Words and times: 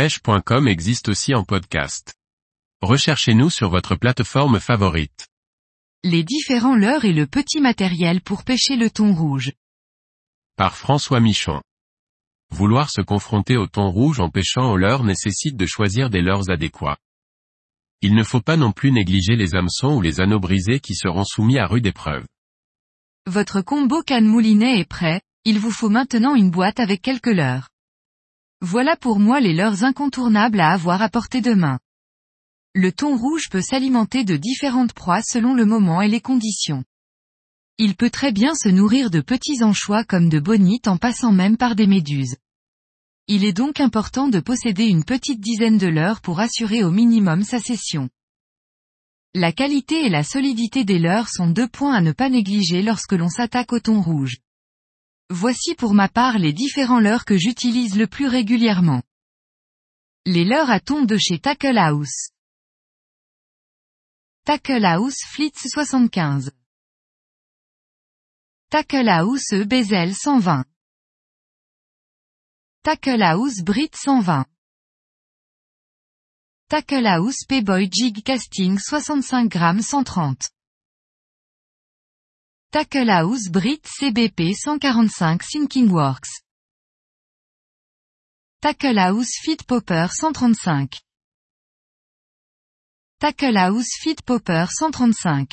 pêche.com 0.00 0.66
existe 0.66 1.10
aussi 1.10 1.34
en 1.34 1.44
podcast. 1.44 2.14
Recherchez-nous 2.80 3.50
sur 3.50 3.68
votre 3.68 3.96
plateforme 3.96 4.58
favorite. 4.58 5.28
Les 6.04 6.24
différents 6.24 6.74
leurres 6.74 7.04
et 7.04 7.12
le 7.12 7.26
petit 7.26 7.60
matériel 7.60 8.22
pour 8.22 8.42
pêcher 8.42 8.76
le 8.76 8.88
thon 8.88 9.12
rouge. 9.12 9.52
Par 10.56 10.74
François 10.74 11.20
Michon. 11.20 11.60
Vouloir 12.50 12.88
se 12.88 13.02
confronter 13.02 13.58
au 13.58 13.66
thon 13.66 13.90
rouge 13.90 14.20
en 14.20 14.30
pêchant 14.30 14.72
au 14.72 14.78
leurre 14.78 15.04
nécessite 15.04 15.58
de 15.58 15.66
choisir 15.66 16.08
des 16.08 16.22
leurres 16.22 16.48
adéquats. 16.48 16.96
Il 18.00 18.14
ne 18.14 18.22
faut 18.22 18.40
pas 18.40 18.56
non 18.56 18.72
plus 18.72 18.92
négliger 18.92 19.36
les 19.36 19.54
hameçons 19.54 19.96
ou 19.96 20.00
les 20.00 20.22
anneaux 20.22 20.40
brisés 20.40 20.80
qui 20.80 20.94
seront 20.94 21.24
soumis 21.26 21.58
à 21.58 21.66
rude 21.66 21.84
épreuve. 21.84 22.24
Votre 23.26 23.60
combo 23.60 24.02
canne 24.02 24.24
moulinet 24.24 24.80
est 24.80 24.88
prêt, 24.88 25.20
il 25.44 25.58
vous 25.58 25.70
faut 25.70 25.90
maintenant 25.90 26.36
une 26.36 26.50
boîte 26.50 26.80
avec 26.80 27.02
quelques 27.02 27.26
leurres. 27.26 27.68
Voilà 28.62 28.94
pour 28.94 29.18
moi 29.18 29.40
les 29.40 29.54
leurres 29.54 29.84
incontournables 29.84 30.60
à 30.60 30.72
avoir 30.72 31.00
à 31.00 31.08
portée 31.08 31.40
de 31.40 31.54
main. 31.54 31.78
Le 32.74 32.92
thon 32.92 33.16
rouge 33.16 33.48
peut 33.50 33.62
s'alimenter 33.62 34.22
de 34.22 34.36
différentes 34.36 34.92
proies 34.92 35.22
selon 35.22 35.54
le 35.54 35.64
moment 35.64 36.02
et 36.02 36.08
les 36.08 36.20
conditions. 36.20 36.84
Il 37.78 37.96
peut 37.96 38.10
très 38.10 38.32
bien 38.32 38.54
se 38.54 38.68
nourrir 38.68 39.10
de 39.10 39.22
petits 39.22 39.62
anchois 39.62 40.04
comme 40.04 40.28
de 40.28 40.38
bonites 40.38 40.88
en 40.88 40.98
passant 40.98 41.32
même 41.32 41.56
par 41.56 41.74
des 41.74 41.86
méduses. 41.86 42.36
Il 43.28 43.44
est 43.44 43.54
donc 43.54 43.80
important 43.80 44.28
de 44.28 44.40
posséder 44.40 44.84
une 44.84 45.04
petite 45.04 45.40
dizaine 45.40 45.78
de 45.78 45.86
leurres 45.86 46.20
pour 46.20 46.40
assurer 46.40 46.84
au 46.84 46.90
minimum 46.90 47.42
sa 47.42 47.60
session. 47.60 48.10
La 49.34 49.52
qualité 49.52 50.04
et 50.04 50.10
la 50.10 50.22
solidité 50.22 50.84
des 50.84 50.98
leurres 50.98 51.30
sont 51.30 51.48
deux 51.48 51.68
points 51.68 51.94
à 51.94 52.02
ne 52.02 52.12
pas 52.12 52.28
négliger 52.28 52.82
lorsque 52.82 53.12
l'on 53.14 53.28
s'attaque 53.30 53.72
au 53.72 53.80
thon 53.80 54.02
rouge. 54.02 54.36
Voici 55.32 55.76
pour 55.76 55.94
ma 55.94 56.08
part 56.08 56.38
les 56.38 56.52
différents 56.52 56.98
leurres 56.98 57.24
que 57.24 57.38
j'utilise 57.38 57.96
le 57.96 58.08
plus 58.08 58.26
régulièrement. 58.26 59.00
Les 60.26 60.44
leurres 60.44 60.70
à 60.70 60.80
thon 60.80 61.04
de 61.04 61.16
chez 61.16 61.38
Tackle 61.38 61.78
House. 61.78 62.30
Tackle 64.44 64.84
House 64.84 65.18
Flitz 65.24 65.68
75. 65.68 66.50
Tackle 68.70 69.08
House 69.08 69.52
E 69.52 69.62
Bezel 69.62 70.16
120. 70.16 70.64
Tackle 72.82 73.22
House 73.22 73.62
Brit 73.62 73.94
120. 73.94 74.46
Tackle 76.68 77.06
House 77.06 77.44
P-Boy 77.48 77.88
Jig 77.88 78.24
Casting 78.24 78.80
65 78.80 79.48
grammes 79.48 79.82
130. 79.82 80.50
Tackle 82.72 83.10
House 83.10 83.48
Brit 83.50 83.82
CBP 83.82 84.54
145 84.54 85.42
Sinking 85.42 85.90
Works. 85.90 86.30
Tackle 88.62 88.96
House 88.96 89.40
Fit 89.42 89.66
Popper 89.66 90.06
135. 90.06 91.00
Tackle 93.18 93.56
House 93.56 93.88
Fit 94.00 94.24
Popper 94.24 94.68
135. 94.80 95.48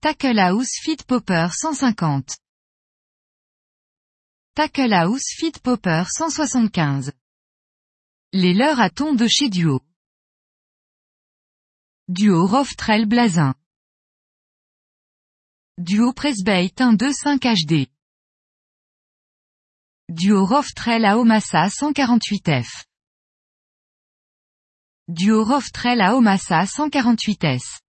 Tackle 0.00 0.38
House 0.38 0.78
Fit 0.80 1.04
Popper 1.08 1.48
150. 1.50 2.36
Tackle 4.54 4.94
House 4.94 5.34
Fit 5.36 5.60
Popper 5.60 6.04
175. 6.08 7.10
Les 8.32 8.54
leurres 8.54 8.78
à 8.78 8.90
thon 8.90 9.16
de 9.16 9.26
chez 9.26 9.50
Duo. 9.50 9.80
Duo 12.06 12.46
Rough 12.46 12.76
Trail 12.76 13.06
Blazin. 13.06 13.56
Duo 15.80 16.12
Pressbait 16.12 16.70
125 16.78 17.42
HD. 17.42 17.88
Duo 20.08 20.46
Rough 20.46 20.72
Trail 20.72 21.04
à 21.04 21.18
Omassa 21.18 21.66
148F. 21.66 22.84
Duo 25.08 25.42
Rough 25.42 25.72
Trail 25.72 26.00
à 26.00 26.14
Omassa 26.14 26.62
148S. 26.62 27.80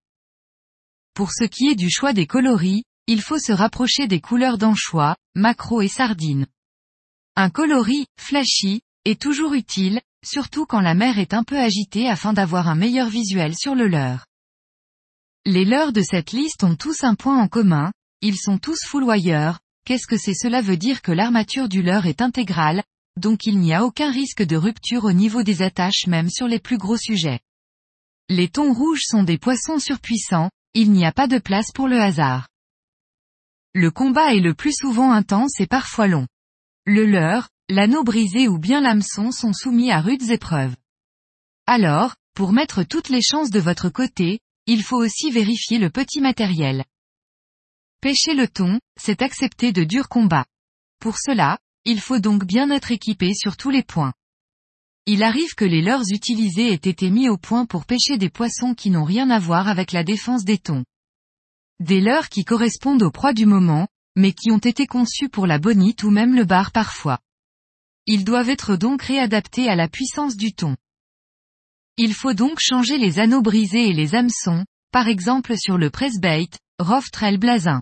Pour 1.14 1.32
ce 1.32 1.44
qui 1.44 1.68
est 1.68 1.76
du 1.76 1.92
choix 1.92 2.14
des 2.14 2.26
coloris, 2.26 2.86
il 3.06 3.22
faut 3.22 3.38
se 3.38 3.52
rapprocher 3.52 4.08
des 4.08 4.20
couleurs 4.20 4.58
d'anchois, 4.58 5.16
macro 5.36 5.82
et 5.82 5.88
sardines. 5.88 6.48
Un 7.36 7.52
coloris, 7.52 8.08
flashy, 8.20 8.82
est 9.06 9.22
toujours 9.22 9.54
utile, 9.54 10.02
surtout 10.26 10.66
quand 10.66 10.82
la 10.82 10.96
mer 10.96 11.20
est 11.20 11.36
un 11.36 11.44
peu 11.44 11.60
agitée 11.60 12.10
afin 12.10 12.34
d'avoir 12.34 12.68
un 12.68 12.76
meilleur 12.76 13.10
visuel 13.10 13.56
sur 13.56 13.76
le 13.76 13.88
leurre. 13.88 14.26
Les 15.48 15.64
leurres 15.64 15.94
de 15.94 16.02
cette 16.02 16.32
liste 16.32 16.64
ont 16.64 16.76
tous 16.76 17.04
un 17.04 17.14
point 17.14 17.40
en 17.40 17.48
commun, 17.48 17.92
ils 18.22 18.38
sont 18.38 18.58
tous 18.58 18.80
fouloyeurs, 18.84 19.60
qu'est-ce 19.86 20.08
que 20.08 20.18
c'est 20.18 20.34
cela 20.34 20.60
veut 20.62 20.78
dire 20.78 21.04
que 21.04 21.12
l'armature 21.12 21.70
du 21.70 21.84
leurre 21.84 22.08
est 22.08 22.22
intégrale, 22.22 22.84
donc 23.16 23.46
il 23.46 23.60
n'y 23.60 23.72
a 23.72 23.86
aucun 23.86 24.12
risque 24.12 24.42
de 24.42 24.56
rupture 24.56 25.04
au 25.04 25.12
niveau 25.12 25.44
des 25.44 25.62
attaches 25.62 26.08
même 26.08 26.32
sur 26.32 26.48
les 26.48 26.58
plus 26.58 26.80
gros 26.80 26.98
sujets. 26.98 27.42
Les 28.28 28.50
thons 28.50 28.74
rouges 28.74 29.04
sont 29.04 29.22
des 29.22 29.38
poissons 29.38 29.78
surpuissants, 29.78 30.50
il 30.74 30.92
n'y 30.92 31.06
a 31.06 31.12
pas 31.12 31.28
de 31.28 31.38
place 31.38 31.72
pour 31.72 31.88
le 31.88 32.02
hasard. 32.02 32.48
Le 33.76 33.92
combat 33.92 34.34
est 34.34 34.40
le 34.40 34.56
plus 34.56 34.74
souvent 34.74 35.12
intense 35.12 35.60
et 35.60 35.68
parfois 35.68 36.08
long. 36.08 36.28
Le 36.88 37.06
leurre, 37.06 37.50
l'anneau 37.70 38.04
brisé 38.04 38.48
ou 38.48 38.58
bien 38.58 38.82
l'hameçon 38.82 39.32
sont 39.32 39.54
soumis 39.54 39.92
à 39.92 40.02
rudes 40.02 40.32
épreuves. 40.32 40.76
Alors, 41.68 42.16
pour 42.34 42.52
mettre 42.52 42.82
toutes 42.82 43.10
les 43.10 43.22
chances 43.22 43.52
de 43.52 43.60
votre 43.60 43.90
côté, 43.90 44.40
il 44.68 44.84
faut 44.84 44.98
aussi 44.98 45.32
vérifier 45.32 45.78
le 45.78 45.90
petit 45.90 46.22
matériel. 46.22 46.86
Pêcher 48.02 48.34
le 48.34 48.48
thon, 48.48 48.80
c'est 49.00 49.22
accepter 49.22 49.72
de 49.72 49.84
durs 49.84 50.10
combats. 50.10 50.46
Pour 51.00 51.18
cela, 51.18 51.60
il 51.86 52.00
faut 52.00 52.20
donc 52.20 52.46
bien 52.46 52.72
être 52.72 52.92
équipé 52.92 53.34
sur 53.34 53.58
tous 53.58 53.70
les 53.70 53.84
points. 53.84 54.14
Il 55.06 55.22
arrive 55.22 55.54
que 55.54 55.66
les 55.66 55.84
leurres 55.84 56.10
utilisés 56.10 56.72
aient 56.72 56.90
été 56.90 57.12
mis 57.12 57.30
au 57.30 57.38
point 57.38 57.68
pour 57.68 57.86
pêcher 57.86 58.18
des 58.18 58.32
poissons 58.32 58.74
qui 58.74 58.90
n'ont 58.90 59.04
rien 59.04 59.30
à 59.30 59.38
voir 59.38 59.68
avec 59.68 59.92
la 59.92 60.04
défense 60.04 60.46
des 60.46 60.58
thons. 60.58 60.84
Des 61.80 62.02
leurres 62.02 62.30
qui 62.30 62.44
correspondent 62.44 63.04
aux 63.04 63.12
proies 63.12 63.34
du 63.34 63.46
moment, 63.46 63.88
mais 64.16 64.34
qui 64.34 64.50
ont 64.50 64.58
été 64.58 64.88
conçus 64.88 65.30
pour 65.30 65.46
la 65.46 65.60
bonite 65.60 66.04
ou 66.04 66.10
même 66.10 66.34
le 66.34 66.46
bar 66.46 66.72
parfois. 66.72 67.20
Ils 68.08 68.24
doivent 68.24 68.50
être 68.50 68.76
donc 68.76 69.04
réadaptés 69.04 69.70
à 69.70 69.76
la 69.76 69.88
puissance 69.88 70.38
du 70.38 70.54
thon. 70.54 70.76
Il 71.98 72.14
faut 72.14 72.34
donc 72.34 72.60
changer 72.60 72.98
les 72.98 73.20
anneaux 73.20 73.42
brisés 73.42 73.88
et 73.88 73.94
les 73.94 74.16
hameçons, 74.16 74.66
par 74.92 75.08
exemple 75.08 75.58
sur 75.58 75.78
le 75.78 75.90
pressbait, 75.90 76.50
Rough 76.78 77.10
Trail 77.10 77.38
Blazin. 77.38 77.82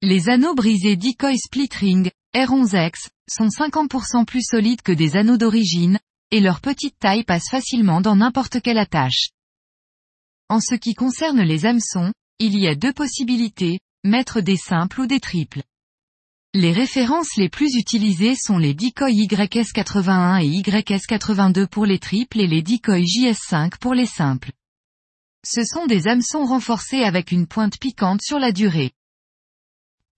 Les 0.00 0.28
anneaux 0.28 0.56
brisés 0.56 0.96
Decoy 0.96 1.38
Split 1.38 1.68
Ring, 1.72 2.10
R11X, 2.34 3.10
sont 3.30 3.46
50% 3.46 4.24
plus 4.24 4.42
solides 4.42 4.82
que 4.82 4.90
des 4.90 5.16
anneaux 5.16 5.36
d'origine, 5.36 6.00
et 6.32 6.40
leur 6.40 6.60
petite 6.60 6.98
taille 6.98 7.22
passe 7.22 7.48
facilement 7.48 8.00
dans 8.00 8.16
n'importe 8.16 8.60
quelle 8.60 8.78
attache. 8.78 9.28
En 10.48 10.58
ce 10.58 10.74
qui 10.74 10.94
concerne 10.94 11.42
les 11.42 11.64
hameçons, 11.64 12.12
il 12.40 12.58
y 12.58 12.66
a 12.66 12.74
deux 12.74 12.92
possibilités, 12.92 13.78
mettre 14.02 14.40
des 14.40 14.56
simples 14.56 15.02
ou 15.02 15.06
des 15.06 15.20
triples. 15.20 15.62
Les 16.54 16.72
références 16.72 17.34
les 17.38 17.48
plus 17.48 17.76
utilisées 17.76 18.34
sont 18.36 18.58
les 18.58 18.74
Decoy 18.74 19.14
YS81 19.14 20.44
et 20.44 20.60
YS82 20.60 21.66
pour 21.66 21.86
les 21.86 21.98
triples 21.98 22.40
et 22.40 22.46
les 22.46 22.60
Decoy 22.60 23.04
JS5 23.04 23.78
pour 23.78 23.94
les 23.94 24.04
simples. 24.04 24.52
Ce 25.46 25.64
sont 25.64 25.86
des 25.86 26.08
hameçons 26.08 26.44
renforcés 26.44 27.04
avec 27.04 27.32
une 27.32 27.46
pointe 27.46 27.78
piquante 27.78 28.20
sur 28.20 28.38
la 28.38 28.52
durée. 28.52 28.92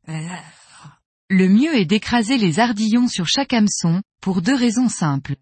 Le 0.08 1.48
mieux 1.48 1.76
est 1.76 1.84
d'écraser 1.84 2.36
les 2.36 2.58
ardillons 2.58 3.06
sur 3.06 3.28
chaque 3.28 3.52
hameçon, 3.52 4.02
pour 4.20 4.42
deux 4.42 4.56
raisons 4.56 4.88
simples. 4.88 5.36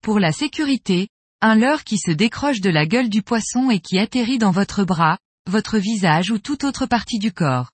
Pour 0.00 0.18
la 0.18 0.32
sécurité, 0.32 1.08
un 1.42 1.54
leurre 1.54 1.84
qui 1.84 1.98
se 1.98 2.10
décroche 2.10 2.62
de 2.62 2.70
la 2.70 2.86
gueule 2.86 3.10
du 3.10 3.22
poisson 3.22 3.68
et 3.68 3.80
qui 3.80 3.98
atterrit 3.98 4.38
dans 4.38 4.52
votre 4.52 4.84
bras, 4.84 5.18
votre 5.46 5.76
visage 5.76 6.30
ou 6.30 6.38
toute 6.38 6.64
autre 6.64 6.86
partie 6.86 7.18
du 7.18 7.30
corps. 7.30 7.70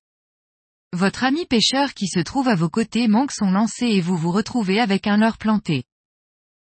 Votre 0.93 1.25
ami 1.25 1.47
pêcheur 1.47 1.95
qui 1.95 2.07
se 2.07 2.21
trouve 2.21 2.49
à 2.49 2.55
vos 2.55 2.69
côtés 2.69 3.09
manque 3.09 3.33
son 3.33 3.51
lancer 3.51 3.87
et 3.87 4.01
vous 4.01 4.17
vous 4.17 4.31
retrouvez 4.31 4.81
avec 4.81 5.07
un 5.07 5.17
leurre 5.17 5.39
planté. 5.39 5.85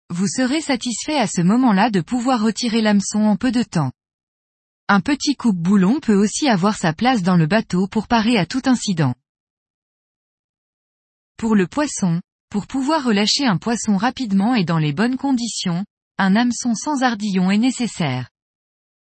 Vous 0.10 0.28
serez 0.28 0.62
satisfait 0.62 1.18
à 1.18 1.28
ce 1.28 1.42
moment-là 1.42 1.90
de 1.90 2.02
pouvoir 2.02 2.42
retirer 2.42 2.82
l'hameçon 2.82 3.20
en 3.20 3.36
peu 3.36 3.52
de 3.52 3.64
temps. 3.64 3.92
Un 4.88 5.00
petit 5.00 5.36
coupe-boulon 5.36 6.00
peut 6.02 6.16
aussi 6.16 6.50
avoir 6.50 6.76
sa 6.76 6.94
place 6.94 7.24
dans 7.24 7.38
le 7.38 7.48
bateau 7.48 7.88
pour 7.88 8.08
parer 8.08 8.38
à 8.38 8.46
tout 8.46 8.62
incident. 8.66 9.16
Pour 11.38 11.56
le 11.56 11.66
poisson, 11.66 12.22
pour 12.50 12.68
pouvoir 12.68 13.06
relâcher 13.06 13.46
un 13.46 13.58
poisson 13.58 13.96
rapidement 13.96 14.54
et 14.54 14.66
dans 14.66 14.78
les 14.78 14.92
bonnes 14.92 15.18
conditions, 15.18 15.86
un 16.18 16.36
hameçon 16.36 16.76
sans 16.76 17.04
ardillon 17.04 17.50
est 17.50 17.58
nécessaire. 17.58 18.30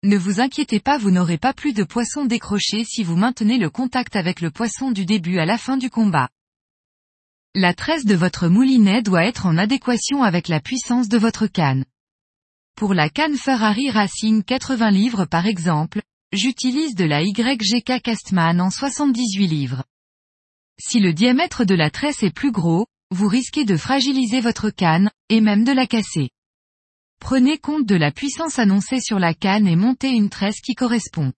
Ne 0.03 0.15
vous 0.15 0.39
inquiétez 0.39 0.79
pas 0.79 0.99
vous 0.99 1.09
n'aurez 1.09 1.39
pas 1.39 1.53
plus 1.53 1.73
de 1.73 1.83
poisson 1.83 2.25
décroché 2.25 2.83
si 2.83 3.03
vous 3.03 3.15
maintenez 3.15 3.57
le 3.57 3.71
contact 3.71 4.15
avec 4.15 4.41
le 4.41 4.51
poisson 4.51 4.91
du 4.91 5.05
début 5.05 5.39
à 5.39 5.45
la 5.45 5.57
fin 5.57 5.75
du 5.75 5.89
combat. 5.89 6.29
La 7.55 7.73
tresse 7.73 8.05
de 8.05 8.13
votre 8.13 8.47
moulinet 8.47 9.01
doit 9.01 9.25
être 9.25 9.47
en 9.47 9.57
adéquation 9.57 10.21
avec 10.21 10.49
la 10.49 10.59
puissance 10.59 11.09
de 11.09 11.17
votre 11.17 11.47
canne. 11.47 11.83
Pour 12.75 12.93
la 12.93 13.09
canne 13.09 13.37
Ferrari 13.37 13.89
Racing 13.89 14.43
80 14.43 14.91
livres 14.91 15.25
par 15.25 15.47
exemple, 15.47 16.03
j'utilise 16.31 16.93
de 16.93 17.05
la 17.05 17.23
YGK 17.23 17.99
Castman 18.03 18.61
en 18.61 18.69
78 18.69 19.47
livres. 19.47 19.83
Si 20.79 20.99
le 20.99 21.11
diamètre 21.11 21.65
de 21.65 21.73
la 21.73 21.89
tresse 21.89 22.21
est 22.21 22.29
plus 22.29 22.51
gros, 22.51 22.85
vous 23.09 23.27
risquez 23.27 23.65
de 23.65 23.75
fragiliser 23.75 24.41
votre 24.41 24.69
canne, 24.69 25.09
et 25.29 25.41
même 25.41 25.63
de 25.63 25.71
la 25.71 25.87
casser. 25.87 26.29
Prenez 27.19 27.57
compte 27.57 27.85
de 27.85 27.95
la 27.95 28.11
puissance 28.11 28.59
annoncée 28.59 29.01
sur 29.01 29.19
la 29.19 29.33
canne 29.33 29.67
et 29.67 29.75
montez 29.75 30.09
une 30.09 30.29
tresse 30.29 30.61
qui 30.61 30.75
correspond. 30.75 31.33